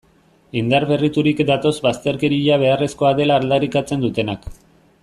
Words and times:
Indar 0.61 0.85
berriturik 0.91 1.43
datoz 1.49 1.73
bazterkeria 1.89 2.59
beharrezkoa 2.65 3.13
dela 3.21 3.39
aldarrikatzen 3.43 4.07
dutenak. 4.09 4.51